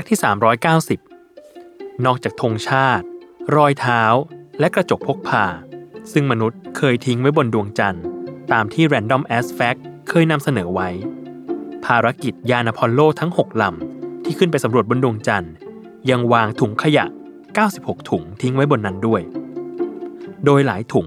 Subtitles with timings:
[0.00, 0.18] กต์ที่
[1.36, 3.06] 390 นอกจากธงชาติ
[3.56, 4.02] รอยเท้า
[4.60, 5.44] และกระจกพกพา
[6.12, 8.04] ซึ่งมนุษย์เคยทิ้งไว้บนดวงจันทร์
[8.52, 10.88] ตามที่ Random As Fact เคยนำเสนอไว้
[11.84, 15.52] ภารกิจยานอพอลโลทั้ง 6 ลำ ที่ขึ้นไปสำรวจบนดวงจันทร์
[16.10, 17.04] ยังวางถุงขยะ
[17.56, 19.22] 96 ถุงทิ้งไว้บนนั้นด้วย
[20.44, 21.06] โดยหลายถุง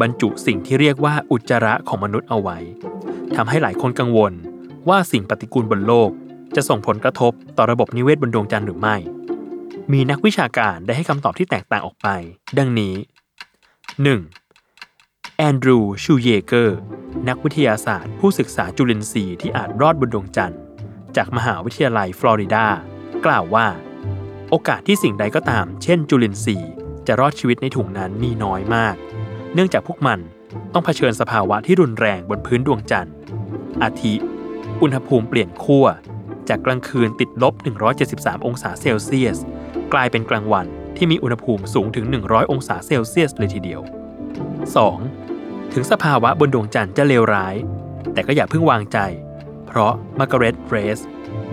[0.00, 2.58] บรรจุสิ่งที่เรียกว่าอุจจาระของมนุษย์เอาไว้
[3.36, 4.32] ทำให้หลายคนกังวล
[4.88, 6.10] ว่าสิ่งปฏิกูลบนโลก
[6.56, 8.96] จะส่งผลกระทบต่อระบบนิเวศบนดวงจันทร์หรือไม่
[9.92, 12.08] มีนักวิชาการได้ให้คำตอบที่แตกต่างออกไป
[12.58, 12.94] ดังนี้
[14.16, 15.36] 1.
[15.36, 16.78] แอนดรูชูเยเกอร์
[17.28, 20.60] นักวิทยาศาสตร์ ผู้ศึกษาจุลินทรีย์ที่อาจรอดบนดวงจันทร์
[21.16, 22.66] จากมหาวิทยาลัยฟลอริดา
[23.26, 23.66] กล่าวว่า
[24.50, 26.70] โอกาสที่สิ่งใดก็ตาม เช่น จุลินทรีย์
[27.06, 28.96] จะรอดชีวิตในถุงนั้นมีน้อยมาก
[29.54, 30.18] เนื่องจากพวกมัน
[30.72, 33.14] ต้องเผชิญสภาวะที่รุนแรงบนพื้นดวงจันทร์
[33.82, 34.14] อาทิ
[34.82, 35.86] อุณหภูมิเปลี่ยนขั้ว
[36.48, 37.54] จากกลางคืนติดลบ
[38.00, 39.38] 173 องศาเซลเซียส
[39.92, 43.80] กลายเป็นกลางวันที่มีอุณหภูมิสูงถึง 100 องศาเซลเซียสเลยทีเดียว
[44.96, 45.72] 2.
[45.72, 47.54] ถึงสภาวะบนดวงจันทร์จะเลวร้าย
[48.12, 48.98] แต่ก็อย่าเพิ่งวางใจ
[49.66, 51.00] เพราะมาร์กาเร็ตเรส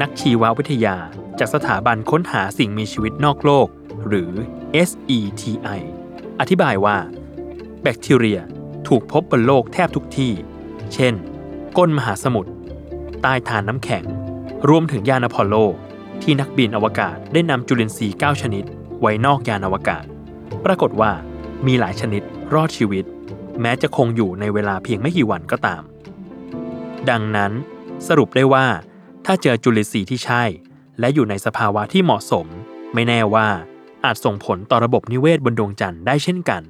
[0.02, 0.98] นักชีววิทยา
[1.40, 3.68] จากสถาบันค้นหาสิ่งมีชีวิตนอกโลก
[4.08, 4.32] หรือ
[4.90, 5.82] SETI
[6.40, 6.98] อธิบายว่า
[7.82, 8.40] แบคทีเรีย
[8.88, 10.32] ถูกพบบนโลกแทบทุกที่
[10.94, 11.14] เช่น
[11.78, 12.52] ก้นมหาสมุทร
[13.22, 14.04] ใต้ฐานน้ำแข็ง
[14.70, 15.56] รวมถึงยานอพอลโล
[16.22, 18.64] ที่นักบินอวกาศได้นำจุลินทรีย์ 9 ชนิด
[19.00, 20.06] ไว้นอกยานอวกาศ
[20.66, 21.12] ปรากฏว่า
[21.67, 22.22] มีหลายชนิด
[22.53, 23.06] รอดชีวิต
[23.62, 25.81] แม้จะคงอยู่ในเวลาเพียงไม่กี่วันก็ตาม
[27.09, 27.52] ดังนั้น
[28.08, 28.66] สรุปได้ว่า
[29.25, 30.44] ถ้าเจอจุลินทรีย์ที่ใช่
[31.00, 32.47] และอยู่ในสภาวะที่เหมาะสม
[32.94, 33.47] ไม่แน่ว่า
[34.06, 36.62] อาจส่งผลต่อระบบนิเวศบนดวงจันทร์ได้เช่นกัน